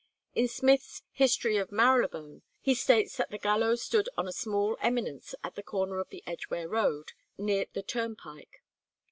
[0.33, 5.35] In Smith's "History of Marylebone," he states that the gallows stood on a small eminence
[5.43, 8.63] at the corner of the Edgeware Road near the turnpike.